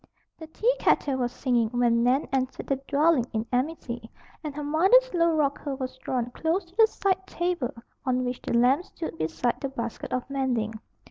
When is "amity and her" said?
3.53-4.63